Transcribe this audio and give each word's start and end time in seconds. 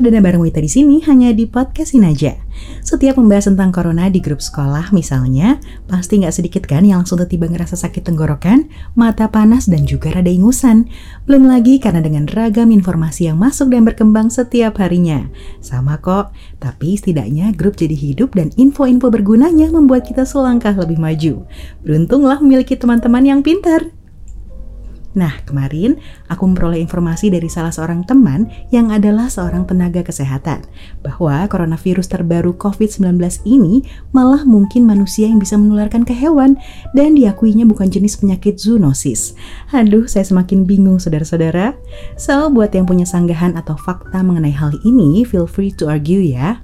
Perdana 0.00 0.24
bareng 0.24 0.40
Wita 0.40 0.64
di 0.64 0.72
sini 0.72 1.04
hanya 1.04 1.28
di 1.36 1.44
podcastin 1.44 2.08
aja. 2.08 2.32
Setiap 2.80 3.20
membahas 3.20 3.52
tentang 3.52 3.68
corona 3.68 4.08
di 4.08 4.16
grup 4.16 4.40
sekolah 4.40 4.96
misalnya, 4.96 5.60
pasti 5.92 6.24
nggak 6.24 6.32
sedikit 6.32 6.64
kan 6.64 6.88
yang 6.88 7.04
langsung 7.04 7.20
tiba 7.28 7.44
ngerasa 7.44 7.76
sakit 7.76 8.08
tenggorokan, 8.08 8.72
mata 8.96 9.28
panas 9.28 9.68
dan 9.68 9.84
juga 9.84 10.08
rada 10.16 10.32
ingusan. 10.32 10.88
Belum 11.28 11.44
lagi 11.44 11.76
karena 11.76 12.00
dengan 12.00 12.24
ragam 12.32 12.72
informasi 12.72 13.28
yang 13.28 13.36
masuk 13.36 13.68
dan 13.68 13.84
berkembang 13.84 14.32
setiap 14.32 14.80
harinya. 14.80 15.28
Sama 15.60 16.00
kok, 16.00 16.32
tapi 16.64 16.96
setidaknya 16.96 17.52
grup 17.52 17.76
jadi 17.76 17.92
hidup 17.92 18.32
dan 18.32 18.56
info-info 18.56 19.12
bergunanya 19.12 19.68
membuat 19.68 20.08
kita 20.08 20.24
selangkah 20.24 20.72
lebih 20.80 20.96
maju. 20.96 21.44
Beruntunglah 21.84 22.40
memiliki 22.40 22.72
teman-teman 22.72 23.28
yang 23.28 23.44
pintar. 23.44 23.99
Nah, 25.10 25.42
kemarin 25.42 25.98
aku 26.30 26.46
memperoleh 26.46 26.78
informasi 26.78 27.34
dari 27.34 27.50
salah 27.50 27.74
seorang 27.74 28.06
teman 28.06 28.46
yang 28.70 28.94
adalah 28.94 29.26
seorang 29.26 29.66
tenaga 29.66 30.06
kesehatan 30.06 30.62
bahwa 31.02 31.50
coronavirus 31.50 32.06
terbaru 32.06 32.54
COVID-19 32.54 33.18
ini 33.42 33.82
malah 34.14 34.46
mungkin 34.46 34.86
manusia 34.86 35.26
yang 35.26 35.42
bisa 35.42 35.58
menularkan 35.58 36.06
ke 36.06 36.14
hewan 36.14 36.54
dan 36.94 37.18
diakuinya 37.18 37.66
bukan 37.66 37.90
jenis 37.90 38.22
penyakit 38.22 38.62
zoonosis. 38.62 39.34
Aduh, 39.74 40.06
saya 40.06 40.22
semakin 40.22 40.62
bingung 40.62 41.02
saudara-saudara. 41.02 41.74
So, 42.14 42.46
buat 42.54 42.70
yang 42.70 42.86
punya 42.86 43.06
sanggahan 43.06 43.58
atau 43.58 43.74
fakta 43.74 44.22
mengenai 44.22 44.54
hal 44.54 44.70
ini, 44.86 45.26
feel 45.26 45.50
free 45.50 45.74
to 45.74 45.90
argue 45.90 46.22
ya. 46.22 46.62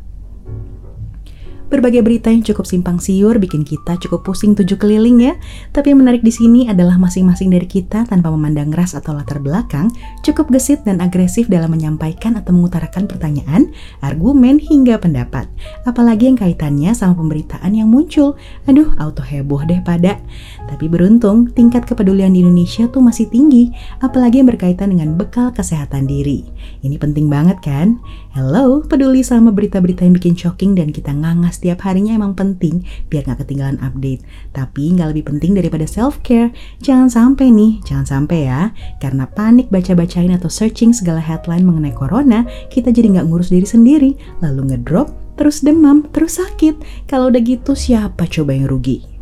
Berbagai 1.67 1.99
berita 2.07 2.31
yang 2.31 2.47
cukup 2.47 2.63
simpang 2.63 3.03
siur 3.03 3.43
bikin 3.43 3.67
kita 3.67 3.99
cukup 3.99 4.23
pusing 4.23 4.55
tujuh 4.55 4.79
keliling 4.79 5.19
ya. 5.19 5.35
Tapi 5.75 5.91
yang 5.91 5.99
menarik 5.99 6.23
di 6.23 6.31
sini 6.31 6.71
adalah 6.71 6.95
masing-masing 6.95 7.51
dari 7.51 7.67
kita 7.67 8.07
tanpa 8.07 8.31
memandang 8.31 8.71
ras 8.71 8.95
atau 8.95 9.11
latar 9.11 9.43
belakang, 9.43 9.91
cukup 10.23 10.47
gesit 10.55 10.87
dan 10.87 11.03
agresif 11.03 11.51
dalam 11.51 11.75
menyampaikan 11.75 12.39
atau 12.39 12.55
mengutarakan 12.55 13.11
pertanyaan, 13.11 13.75
argumen 13.99 14.63
hingga 14.63 14.95
pendapat. 15.03 15.51
Apalagi 15.83 16.31
yang 16.31 16.39
kaitannya 16.39 16.95
sama 16.95 17.19
pemberitaan 17.19 17.75
yang 17.75 17.91
muncul. 17.91 18.39
Aduh, 18.71 18.95
auto 19.03 19.27
heboh 19.27 19.67
deh 19.67 19.83
pada. 19.83 20.23
Tapi 20.71 20.87
beruntung, 20.87 21.51
tingkat 21.51 21.83
kepedulian 21.83 22.31
di 22.31 22.47
Indonesia 22.47 22.87
tuh 22.87 23.03
masih 23.03 23.27
tinggi, 23.27 23.75
apalagi 23.99 24.39
yang 24.39 24.47
berkaitan 24.55 24.95
dengan 24.95 25.19
bekal 25.19 25.51
kesehatan 25.51 26.07
diri. 26.07 26.47
Ini 26.87 26.95
penting 26.95 27.27
banget 27.27 27.59
kan? 27.59 27.99
Hello, 28.37 28.85
peduli 28.85 29.25
sama 29.25 29.49
berita-berita 29.49 30.05
yang 30.05 30.13
bikin 30.13 30.37
shocking 30.37 30.77
dan 30.77 30.93
kita 30.93 31.09
ngangas 31.09 31.57
setiap 31.57 31.89
harinya 31.89 32.21
emang 32.21 32.37
penting 32.37 32.85
biar 33.09 33.25
nggak 33.25 33.41
ketinggalan 33.41 33.81
update. 33.81 34.29
Tapi 34.53 34.93
nggak 34.93 35.09
lebih 35.17 35.25
penting 35.25 35.57
daripada 35.57 35.89
self-care. 35.89 36.53
Jangan 36.85 37.09
sampai 37.09 37.49
nih, 37.49 37.81
jangan 37.89 38.05
sampai 38.05 38.45
ya. 38.45 38.77
Karena 39.01 39.25
panik 39.25 39.73
baca-bacain 39.73 40.37
atau 40.37 40.53
searching 40.53 40.93
segala 40.93 41.17
headline 41.17 41.65
mengenai 41.65 41.97
corona, 41.97 42.45
kita 42.69 42.93
jadi 42.93 43.17
nggak 43.17 43.25
ngurus 43.25 43.49
diri 43.49 43.65
sendiri, 43.65 44.11
lalu 44.45 44.69
ngedrop, 44.69 45.17
terus 45.41 45.65
demam, 45.65 46.05
terus 46.13 46.37
sakit. 46.37 47.09
Kalau 47.09 47.33
udah 47.33 47.41
gitu 47.41 47.73
siapa 47.73 48.29
coba 48.29 48.53
yang 48.53 48.69
rugi? 48.69 49.16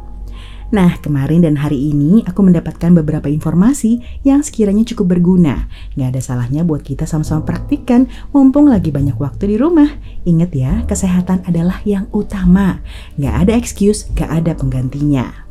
Nah, 0.75 0.99
kemarin 0.99 1.47
dan 1.47 1.55
hari 1.55 1.95
ini 1.95 2.27
aku 2.27 2.43
mendapatkan 2.43 2.91
beberapa 2.99 3.31
informasi 3.31 4.03
yang 4.27 4.43
sekiranya 4.43 4.83
cukup 4.83 5.15
berguna. 5.15 5.71
Nggak 5.95 6.19
ada 6.19 6.21
salahnya 6.21 6.67
buat 6.67 6.83
kita 6.83 7.07
sama-sama 7.07 7.47
praktikkan, 7.47 8.11
mumpung 8.35 8.67
lagi 8.67 8.91
banyak 8.91 9.15
waktu 9.15 9.55
di 9.55 9.57
rumah. 9.63 9.87
Ingat 10.27 10.51
ya, 10.51 10.83
kesehatan 10.91 11.47
adalah 11.47 11.79
yang 11.87 12.11
utama. 12.11 12.83
Nggak 13.15 13.35
ada 13.47 13.53
excuse, 13.55 14.11
nggak 14.19 14.31
ada 14.43 14.53
penggantinya. 14.59 15.47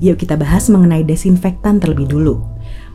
Yuk 0.00 0.16
kita 0.16 0.40
bahas 0.40 0.72
mengenai 0.72 1.04
desinfektan 1.04 1.76
terlebih 1.76 2.08
dulu. 2.08 2.40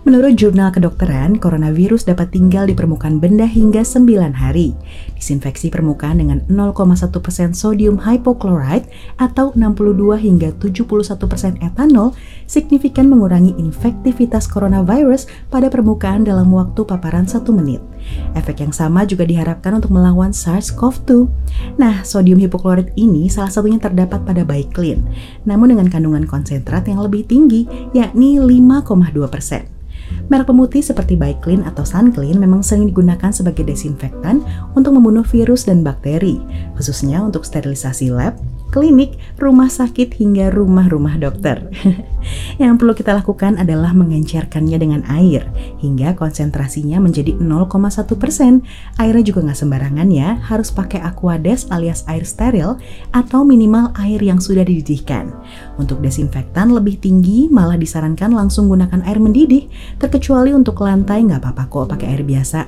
Menurut 0.04 0.36
jurnal 0.36 0.68
kedokteran, 0.76 1.40
coronavirus 1.40 2.12
dapat 2.12 2.36
tinggal 2.36 2.68
di 2.68 2.76
permukaan 2.76 3.24
benda 3.24 3.48
hingga 3.48 3.88
9 3.88 4.36
hari. 4.36 4.76
Disinfeksi 5.16 5.72
permukaan 5.72 6.20
dengan 6.20 6.44
0,1% 6.52 7.56
sodium 7.56 7.96
hypochlorite 8.04 8.92
atau 9.16 9.56
62 9.56 10.20
hingga 10.20 10.52
71% 10.60 11.08
etanol 11.64 12.12
signifikan 12.52 13.08
mengurangi 13.08 13.56
infektivitas 13.56 14.44
coronavirus 14.52 15.32
pada 15.48 15.72
permukaan 15.72 16.28
dalam 16.28 16.52
waktu 16.52 16.84
paparan 16.84 17.24
1 17.24 17.40
menit. 17.56 17.80
Efek 18.36 18.60
yang 18.60 18.76
sama 18.76 19.08
juga 19.08 19.24
diharapkan 19.24 19.80
untuk 19.80 19.96
melawan 19.96 20.36
SARS-CoV-2. 20.36 21.32
Nah, 21.80 22.04
sodium 22.04 22.44
hipoklorit 22.44 22.92
ini 23.00 23.32
salah 23.32 23.56
satunya 23.56 23.80
terdapat 23.80 24.20
pada 24.28 24.44
Baiklin, 24.44 25.00
namun 25.48 25.72
dengan 25.72 25.88
kandungan 25.88 26.28
konsentrat 26.28 26.92
yang 26.92 27.00
lebih 27.00 27.24
tinggi, 27.24 27.64
yakni 27.96 28.44
5,2 28.44 29.32
persen. 29.32 29.83
Merek 30.32 30.50
pemutih 30.50 30.82
seperti 30.82 31.20
Baiklin 31.20 31.68
atau 31.68 31.84
Sunclean 31.84 32.40
memang 32.40 32.64
sering 32.64 32.88
digunakan 32.88 33.30
sebagai 33.30 33.68
desinfektan 33.68 34.42
untuk 34.74 34.96
membunuh 34.96 35.26
virus 35.28 35.68
dan 35.68 35.84
bakteri, 35.84 36.40
khususnya 36.80 37.20
untuk 37.20 37.44
sterilisasi 37.44 38.10
lab, 38.10 38.40
klinik, 38.74 39.22
rumah 39.38 39.70
sakit, 39.70 40.18
hingga 40.18 40.50
rumah-rumah 40.50 41.22
dokter. 41.22 41.70
Yang 42.62 42.74
perlu 42.82 42.94
kita 42.98 43.14
lakukan 43.14 43.62
adalah 43.62 43.94
mengencerkannya 43.94 44.78
dengan 44.82 45.02
air 45.14 45.46
hingga 45.78 46.18
konsentrasinya 46.18 46.98
menjadi 46.98 47.38
0,1 47.38 47.70
persen. 48.18 48.66
Airnya 48.98 49.22
juga 49.22 49.46
nggak 49.46 49.60
sembarangan 49.62 50.10
ya, 50.10 50.42
harus 50.50 50.74
pakai 50.74 51.06
aquades 51.06 51.70
alias 51.70 52.02
air 52.10 52.26
steril 52.26 52.82
atau 53.14 53.46
minimal 53.46 53.94
air 54.02 54.18
yang 54.18 54.42
sudah 54.42 54.66
dididihkan. 54.66 55.30
Untuk 55.78 56.02
desinfektan 56.02 56.74
lebih 56.74 56.98
tinggi 56.98 57.52
malah 57.54 57.78
disarankan 57.78 58.34
langsung 58.34 58.66
gunakan 58.66 59.06
air 59.06 59.22
mendidih, 59.22 59.70
terkecuali 60.02 60.50
untuk 60.50 60.82
lantai 60.82 61.22
nggak 61.22 61.44
apa-apa 61.46 61.64
kok 61.70 61.86
pakai 61.94 62.08
air 62.18 62.26
biasa. 62.26 62.66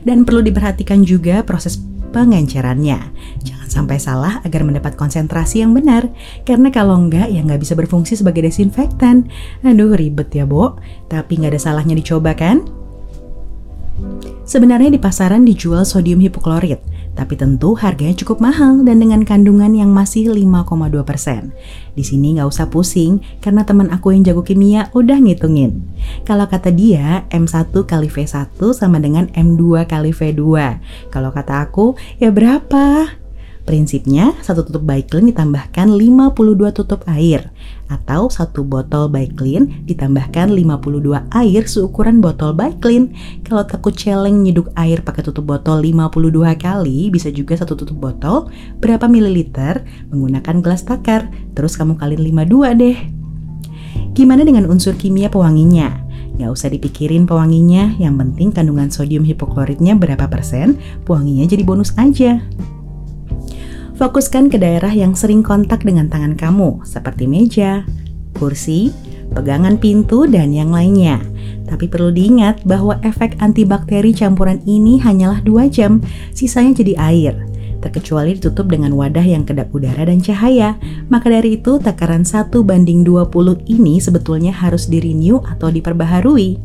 Dan 0.00 0.24
perlu 0.24 0.40
diperhatikan 0.40 1.04
juga 1.04 1.44
proses 1.44 1.76
pengencerannya. 2.10 3.00
Jangan 3.46 3.68
sampai 3.70 3.96
salah 4.02 4.42
agar 4.42 4.66
mendapat 4.66 4.98
konsentrasi 4.98 5.62
yang 5.62 5.72
benar, 5.72 6.10
karena 6.42 6.68
kalau 6.74 6.98
enggak 6.98 7.30
ya 7.30 7.40
nggak 7.40 7.62
bisa 7.62 7.78
berfungsi 7.78 8.18
sebagai 8.18 8.44
desinfektan. 8.44 9.30
Aduh 9.62 9.94
ribet 9.94 10.34
ya, 10.34 10.44
Bo. 10.44 10.76
Tapi 11.06 11.40
nggak 11.40 11.56
ada 11.56 11.60
salahnya 11.62 11.94
dicoba 11.94 12.34
kan? 12.34 12.66
Sebenarnya 14.42 14.90
di 14.90 14.98
pasaran 14.98 15.46
dijual 15.46 15.86
sodium 15.86 16.18
hipoklorit, 16.18 16.82
tapi 17.20 17.36
tentu 17.36 17.76
harganya 17.76 18.16
cukup 18.16 18.40
mahal 18.40 18.80
dan 18.80 18.96
dengan 18.96 19.20
kandungan 19.28 19.76
yang 19.76 19.92
masih 19.92 20.32
5,2%. 20.32 21.52
Di 21.92 22.00
sini 22.00 22.40
nggak 22.40 22.48
usah 22.48 22.72
pusing 22.72 23.20
karena 23.44 23.68
teman 23.68 23.92
aku 23.92 24.16
yang 24.16 24.24
jago 24.24 24.40
kimia 24.40 24.88
udah 24.96 25.20
ngitungin. 25.20 25.84
Kalau 26.24 26.48
kata 26.48 26.72
dia, 26.72 27.28
M1 27.28 27.76
kali 27.84 28.08
V1 28.08 28.56
sama 28.72 28.96
dengan 28.96 29.28
M2 29.36 29.84
kali 29.84 30.16
V2. 30.16 30.40
Kalau 31.12 31.28
kata 31.28 31.60
aku, 31.68 31.92
ya 32.16 32.32
berapa? 32.32 33.19
Prinsipnya, 33.68 34.32
satu 34.40 34.64
tutup 34.64 34.82
Baiklin 34.88 35.30
ditambahkan 35.30 35.92
52 35.94 36.72
tutup 36.72 37.04
air 37.06 37.52
atau 37.90 38.30
satu 38.30 38.62
botol 38.62 39.10
Baiklin 39.10 39.84
ditambahkan 39.84 40.54
52 40.54 41.28
air 41.34 41.62
seukuran 41.68 42.24
botol 42.24 42.56
Baiklin. 42.56 43.12
Kalau 43.44 43.62
takut 43.68 43.92
celeng 43.92 44.42
nyeduk 44.42 44.72
air 44.78 45.04
pakai 45.04 45.26
tutup 45.26 45.44
botol 45.44 45.82
52 45.84 46.56
kali, 46.56 47.12
bisa 47.12 47.28
juga 47.28 47.58
satu 47.58 47.76
tutup 47.76 48.00
botol 48.00 48.48
berapa 48.80 49.04
mililiter 49.06 49.84
menggunakan 50.08 50.64
gelas 50.64 50.82
takar. 50.86 51.28
Terus 51.52 51.76
kamu 51.76 52.00
kaliin 52.00 52.22
52 52.46 52.80
deh. 52.80 52.96
Gimana 54.16 54.42
dengan 54.42 54.66
unsur 54.66 54.96
kimia 54.98 55.30
pewanginya? 55.30 56.10
Gak 56.40 56.50
usah 56.56 56.72
dipikirin 56.72 57.28
pewanginya, 57.28 57.92
yang 58.00 58.16
penting 58.16 58.48
kandungan 58.48 58.88
sodium 58.88 59.28
hipokloritnya 59.28 59.92
berapa 59.92 60.24
persen, 60.24 60.80
pewanginya 61.04 61.44
jadi 61.44 61.62
bonus 61.68 61.92
aja. 62.00 62.40
Fokuskan 64.00 64.48
ke 64.48 64.56
daerah 64.56 64.88
yang 64.96 65.12
sering 65.12 65.44
kontak 65.44 65.84
dengan 65.84 66.08
tangan 66.08 66.32
kamu, 66.32 66.88
seperti 66.88 67.28
meja, 67.28 67.84
kursi, 68.32 68.96
pegangan 69.36 69.76
pintu, 69.76 70.24
dan 70.24 70.56
yang 70.56 70.72
lainnya. 70.72 71.20
Tapi 71.68 71.84
perlu 71.84 72.08
diingat 72.08 72.64
bahwa 72.64 72.96
efek 73.04 73.36
antibakteri 73.44 74.16
campuran 74.16 74.56
ini 74.64 74.96
hanyalah 75.04 75.44
2 75.44 75.68
jam, 75.68 76.00
sisanya 76.32 76.80
jadi 76.80 76.96
air. 76.96 77.34
Terkecuali 77.84 78.40
ditutup 78.40 78.72
dengan 78.72 78.96
wadah 78.96 79.20
yang 79.20 79.44
kedap 79.44 79.68
udara 79.68 80.08
dan 80.08 80.24
cahaya. 80.24 80.80
Maka 81.12 81.28
dari 81.28 81.60
itu 81.60 81.76
takaran 81.76 82.24
1 82.24 82.56
banding 82.64 83.04
20 83.04 83.68
ini 83.68 84.00
sebetulnya 84.00 84.56
harus 84.56 84.88
di-renew 84.88 85.44
atau 85.44 85.68
diperbaharui. 85.68 86.56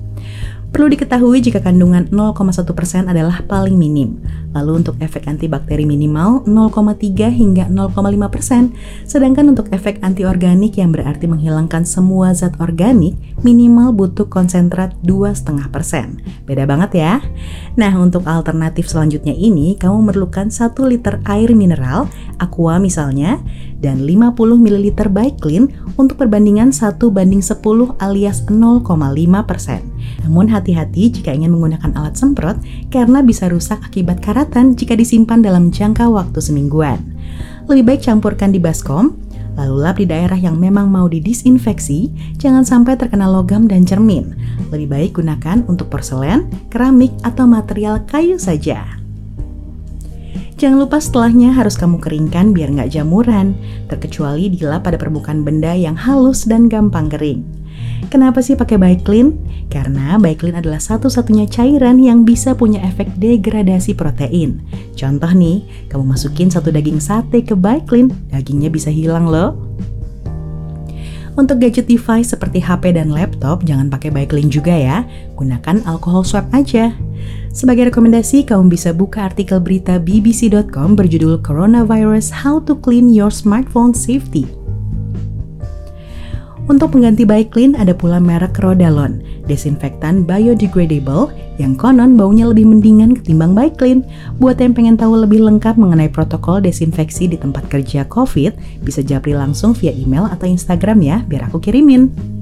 Perlu 0.75 0.91
diketahui 0.91 1.39
jika 1.39 1.63
kandungan 1.63 2.11
0,1% 2.11 3.07
adalah 3.07 3.39
paling 3.47 3.79
minim. 3.79 4.19
Lalu 4.51 4.83
untuk 4.83 4.99
efek 4.99 5.23
antibakteri 5.23 5.87
minimal 5.87 6.43
0,3 6.43 7.31
hingga 7.31 7.71
0,5%, 7.71 8.75
sedangkan 9.07 9.55
untuk 9.55 9.71
efek 9.71 10.03
antiorganik 10.03 10.75
yang 10.75 10.91
berarti 10.91 11.31
menghilangkan 11.31 11.87
semua 11.87 12.35
zat 12.35 12.59
organik 12.59 13.15
minimal 13.39 13.95
butuh 13.95 14.27
konsentrat 14.27 14.91
2,5%. 15.07 16.43
Beda 16.43 16.67
banget 16.67 16.91
ya. 16.99 17.23
Nah, 17.79 17.95
untuk 17.95 18.27
alternatif 18.27 18.91
selanjutnya 18.91 19.31
ini 19.31 19.79
kamu 19.79 20.11
memerlukan 20.11 20.51
1 20.51 20.75
liter 20.91 21.23
air 21.23 21.55
mineral, 21.55 22.11
aqua 22.35 22.83
misalnya, 22.83 23.39
dan 23.79 24.03
50 24.03 24.35
ml 24.59 25.07
Baiklin 25.07 25.71
untuk 25.95 26.19
perbandingan 26.19 26.75
1 26.75 26.99
banding 26.99 27.39
10 27.39 27.63
alias 28.03 28.43
0,5%. 28.51 29.94
Namun 30.23 30.49
hati-hati 30.49 31.11
jika 31.11 31.31
ingin 31.31 31.53
menggunakan 31.53 31.93
alat 31.93 32.17
semprot 32.17 32.57
karena 32.89 33.21
bisa 33.21 33.47
rusak 33.47 33.81
akibat 33.83 34.21
karatan 34.21 34.73
jika 34.73 34.97
disimpan 34.97 35.41
dalam 35.45 35.69
jangka 35.69 36.09
waktu 36.09 36.39
semingguan. 36.41 37.01
Lebih 37.65 37.83
baik 37.95 38.01
campurkan 38.05 38.53
di 38.53 38.61
baskom 38.61 39.25
Lalu 39.55 39.75
lap 39.79 39.95
di 40.03 40.07
daerah 40.07 40.35
yang 40.35 40.59
memang 40.59 40.91
mau 40.91 41.07
didisinfeksi, 41.07 42.11
jangan 42.35 42.67
sampai 42.67 42.99
terkena 42.99 43.31
logam 43.31 43.71
dan 43.71 43.87
cermin. 43.87 44.35
Lebih 44.67 44.87
baik 44.91 45.11
gunakan 45.15 45.63
untuk 45.71 45.87
porselen, 45.87 46.51
keramik, 46.67 47.15
atau 47.23 47.47
material 47.47 48.03
kayu 48.03 48.35
saja. 48.35 48.83
Jangan 50.55 50.87
lupa 50.87 50.99
setelahnya 50.99 51.51
harus 51.55 51.75
kamu 51.75 51.99
keringkan 51.99 52.51
biar 52.55 52.71
nggak 52.71 52.91
jamuran, 52.95 53.55
terkecuali 53.91 54.51
dilap 54.51 54.87
pada 54.87 54.99
permukaan 54.99 55.43
benda 55.43 55.71
yang 55.71 55.95
halus 55.95 56.47
dan 56.47 56.67
gampang 56.67 57.07
kering. 57.11 57.43
Kenapa 58.13 58.39
sih 58.39 58.53
pakai 58.53 58.77
Baiklin? 58.77 59.35
Karena 59.67 60.15
Baiklin 60.21 60.55
adalah 60.55 60.79
satu-satunya 60.79 61.49
cairan 61.49 61.97
yang 61.99 62.23
bisa 62.23 62.53
punya 62.53 62.79
efek 62.85 63.11
degradasi 63.17 63.97
protein. 63.97 64.61
Contoh 64.93 65.31
nih, 65.33 65.65
kamu 65.89 66.15
masukin 66.15 66.47
satu 66.47 66.69
daging 66.69 67.01
sate 67.01 67.41
ke 67.41 67.57
Baiklin, 67.57 68.13
dagingnya 68.29 68.69
bisa 68.69 68.93
hilang 68.93 69.27
loh. 69.27 69.57
Untuk 71.35 71.59
gadget 71.59 71.91
device 71.91 72.31
seperti 72.31 72.63
HP 72.63 72.95
dan 72.95 73.11
laptop, 73.11 73.67
jangan 73.67 73.91
pakai 73.91 74.07
Baiklin 74.07 74.47
juga 74.47 74.71
ya. 74.71 75.03
Gunakan 75.35 75.83
alkohol 75.83 76.23
swab 76.23 76.47
aja. 76.55 76.95
Sebagai 77.51 77.91
rekomendasi, 77.91 78.47
kamu 78.47 78.71
bisa 78.71 78.95
buka 78.95 79.27
artikel 79.27 79.59
berita 79.59 79.99
bbc.com 79.99 80.95
berjudul 80.95 81.43
Coronavirus 81.43 82.31
How 82.31 82.63
to 82.63 82.79
Clean 82.79 83.11
Your 83.11 83.35
Smartphone 83.35 83.91
Safety. 83.91 84.64
Untuk 86.65 86.97
pengganti 86.97 87.29
Baiklin 87.29 87.77
ada 87.77 87.93
pula 87.93 88.17
merek 88.17 88.57
Rodalon, 88.57 89.21
desinfektan 89.45 90.25
biodegradable 90.25 91.29
yang 91.61 91.77
konon 91.77 92.17
baunya 92.17 92.49
lebih 92.49 92.65
mendingan 92.65 93.13
ketimbang 93.13 93.53
Baiklin. 93.53 94.01
Buat 94.41 94.57
yang 94.65 94.73
pengen 94.73 94.97
tahu 94.97 95.13
lebih 95.13 95.45
lengkap 95.45 95.77
mengenai 95.77 96.09
protokol 96.09 96.65
desinfeksi 96.65 97.29
di 97.29 97.37
tempat 97.37 97.69
kerja 97.69 98.09
COVID, 98.09 98.81
bisa 98.81 99.05
japri 99.05 99.37
langsung 99.37 99.77
via 99.77 99.93
email 99.93 100.25
atau 100.25 100.49
Instagram 100.49 101.05
ya, 101.05 101.21
biar 101.29 101.53
aku 101.53 101.61
kirimin. 101.61 102.34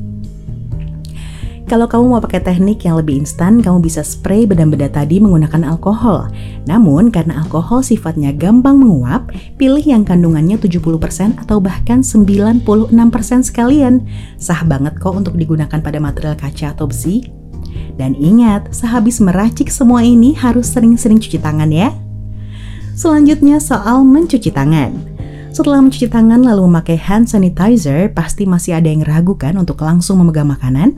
Kalau 1.74 1.90
kamu 1.90 2.06
mau 2.06 2.22
pakai 2.22 2.38
teknik 2.38 2.86
yang 2.86 3.02
lebih 3.02 3.26
instan, 3.26 3.58
kamu 3.58 3.82
bisa 3.82 4.06
spray 4.06 4.46
beda-beda 4.46 4.86
tadi 4.94 5.18
menggunakan 5.18 5.74
alkohol. 5.74 6.30
Namun, 6.70 7.10
karena 7.10 7.42
alkohol 7.42 7.82
sifatnya 7.82 8.30
gampang 8.30 8.78
menguap, 8.78 9.34
pilih 9.58 9.82
yang 9.82 10.06
kandungannya 10.06 10.62
70% 10.62 11.34
atau 11.42 11.58
bahkan 11.58 12.06
96% 12.06 12.62
sekalian. 13.42 14.06
Sah 14.38 14.62
banget 14.70 15.02
kok 15.02 15.18
untuk 15.18 15.34
digunakan 15.34 15.82
pada 15.82 15.98
material 15.98 16.38
kaca 16.38 16.78
atau 16.78 16.86
besi. 16.86 17.26
Dan 17.98 18.14
ingat, 18.22 18.70
sehabis 18.70 19.18
meracik 19.18 19.74
semua 19.74 20.06
ini 20.06 20.38
harus 20.38 20.70
sering-sering 20.70 21.18
cuci 21.18 21.42
tangan 21.42 21.74
ya. 21.74 21.90
Selanjutnya 22.94 23.58
soal 23.58 24.06
mencuci 24.06 24.54
tangan. 24.54 25.13
Setelah 25.54 25.86
mencuci 25.86 26.10
tangan 26.10 26.42
lalu 26.42 26.66
memakai 26.66 26.98
hand 26.98 27.30
sanitizer, 27.30 28.10
pasti 28.10 28.50
masih 28.50 28.74
ada 28.74 28.90
yang 28.90 29.06
ragu 29.06 29.38
kan 29.38 29.54
untuk 29.54 29.86
langsung 29.86 30.18
memegang 30.18 30.50
makanan? 30.50 30.98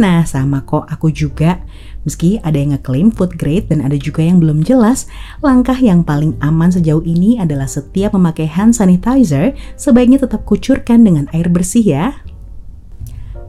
Nah, 0.00 0.24
sama 0.24 0.64
kok 0.64 0.88
aku 0.88 1.12
juga. 1.12 1.60
Meski 2.08 2.40
ada 2.40 2.56
yang 2.56 2.72
ngeklaim 2.72 3.12
food 3.12 3.36
grade 3.36 3.68
dan 3.68 3.84
ada 3.84 4.00
juga 4.00 4.24
yang 4.24 4.40
belum 4.40 4.64
jelas, 4.64 5.04
langkah 5.44 5.76
yang 5.76 6.00
paling 6.00 6.32
aman 6.40 6.72
sejauh 6.72 7.04
ini 7.04 7.36
adalah 7.44 7.68
setiap 7.68 8.16
memakai 8.16 8.48
hand 8.48 8.72
sanitizer, 8.72 9.52
sebaiknya 9.76 10.16
tetap 10.24 10.48
kucurkan 10.48 11.04
dengan 11.04 11.28
air 11.36 11.52
bersih 11.52 11.84
ya. 11.84 12.24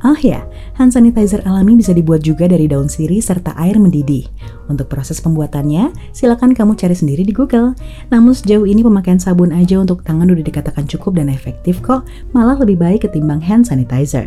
Oh 0.03 0.19
ya, 0.19 0.43
hand 0.81 0.97
sanitizer 0.97 1.45
alami 1.45 1.77
bisa 1.77 1.93
dibuat 1.93 2.25
juga 2.25 2.49
dari 2.49 2.65
daun 2.65 2.89
sirih 2.89 3.21
serta 3.21 3.53
air 3.53 3.77
mendidih. 3.77 4.25
Untuk 4.65 4.89
proses 4.89 5.21
pembuatannya, 5.21 5.93
silakan 6.09 6.57
kamu 6.57 6.73
cari 6.73 6.97
sendiri 6.97 7.21
di 7.21 7.29
Google. 7.29 7.77
Namun 8.09 8.33
sejauh 8.33 8.65
ini 8.65 8.81
pemakaian 8.81 9.21
sabun 9.21 9.53
aja 9.53 9.77
untuk 9.77 10.01
tangan 10.01 10.25
udah 10.25 10.41
dikatakan 10.41 10.89
cukup 10.89 11.21
dan 11.21 11.29
efektif 11.29 11.85
kok, 11.85 12.09
malah 12.33 12.57
lebih 12.57 12.81
baik 12.81 13.05
ketimbang 13.05 13.37
hand 13.37 13.69
sanitizer. 13.69 14.25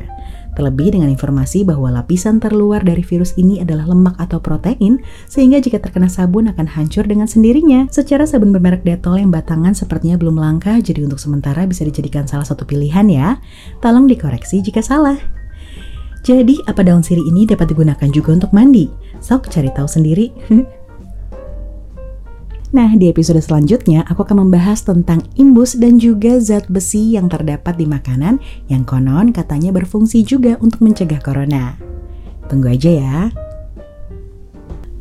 Terlebih 0.54 0.94
dengan 0.94 1.10
informasi 1.10 1.66
bahwa 1.66 1.90
lapisan 1.90 2.38
terluar 2.38 2.78
dari 2.86 3.02
virus 3.02 3.34
ini 3.34 3.58
adalah 3.58 3.90
lemak 3.90 4.14
atau 4.22 4.38
protein, 4.38 5.02
sehingga 5.26 5.58
jika 5.58 5.82
terkena 5.82 6.06
sabun 6.06 6.46
akan 6.46 6.70
hancur 6.70 7.02
dengan 7.02 7.26
sendirinya. 7.26 7.90
Secara 7.90 8.22
sabun 8.22 8.54
bermerek 8.54 8.86
Dettol 8.86 9.18
yang 9.18 9.34
batangan 9.34 9.74
sepertinya 9.74 10.14
belum 10.14 10.38
langka, 10.38 10.78
jadi 10.78 11.02
untuk 11.02 11.18
sementara 11.18 11.66
bisa 11.66 11.82
dijadikan 11.82 12.30
salah 12.30 12.46
satu 12.46 12.62
pilihan 12.62 13.10
ya. 13.10 13.42
Tolong 13.82 14.06
dikoreksi 14.06 14.62
jika 14.62 14.78
salah. 14.78 15.43
Jadi, 16.24 16.56
apa 16.64 16.80
daun 16.80 17.04
sirih 17.04 17.28
ini 17.28 17.44
dapat 17.44 17.76
digunakan 17.76 18.08
juga 18.08 18.32
untuk 18.32 18.50
mandi? 18.56 18.88
Sok 19.20 19.52
cari 19.52 19.68
tahu 19.68 19.84
sendiri. 19.84 20.32
Nah, 22.74 22.90
di 22.90 23.06
episode 23.06 23.38
selanjutnya 23.38 24.02
aku 24.10 24.26
akan 24.26 24.42
membahas 24.50 24.82
tentang 24.82 25.22
imbus 25.38 25.78
dan 25.78 25.94
juga 25.94 26.42
zat 26.42 26.66
besi 26.66 27.14
yang 27.14 27.30
terdapat 27.30 27.78
di 27.78 27.86
makanan 27.86 28.42
yang 28.66 28.82
konon 28.82 29.30
katanya 29.30 29.70
berfungsi 29.70 30.26
juga 30.26 30.58
untuk 30.58 30.82
mencegah 30.82 31.22
corona. 31.22 31.78
Tunggu 32.50 32.74
aja 32.74 32.90
ya. 32.90 33.18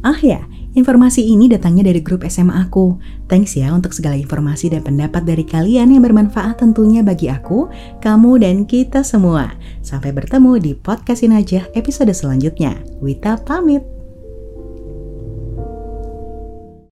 Ah 0.06 0.22
ya, 0.22 0.46
Informasi 0.74 1.30
ini 1.30 1.46
datangnya 1.46 1.94
dari 1.94 2.02
grup 2.02 2.26
SMA 2.26 2.66
aku. 2.66 2.98
Thanks 3.30 3.54
ya 3.54 3.70
untuk 3.70 3.94
segala 3.94 4.18
informasi 4.18 4.74
dan 4.74 4.82
pendapat 4.82 5.22
dari 5.22 5.46
kalian 5.46 5.94
yang 5.94 6.02
bermanfaat 6.02 6.66
tentunya 6.66 7.06
bagi 7.06 7.30
aku, 7.30 7.70
kamu, 8.02 8.42
dan 8.42 8.66
kita 8.66 9.06
semua. 9.06 9.54
Sampai 9.86 10.10
bertemu 10.10 10.58
di 10.58 10.74
podcastin 10.74 11.38
aja 11.38 11.70
episode 11.78 12.10
selanjutnya. 12.10 12.74
Wita 13.06 13.38
pamit. 13.46 13.93